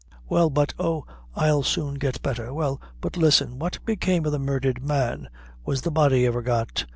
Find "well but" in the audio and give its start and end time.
0.27-0.73, 2.55-3.17